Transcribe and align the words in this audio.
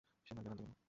সে 0.25 0.31
মানিব্যাগ 0.33 0.53
আনতে 0.53 0.63
গেল। 0.63 0.73